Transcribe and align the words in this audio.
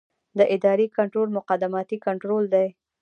د 0.37 0.39
ادارې 0.55 0.85
کنټرول 0.97 1.29
مقدماتي 1.37 1.97
کنټرول 2.05 2.43
دی. 2.53 2.67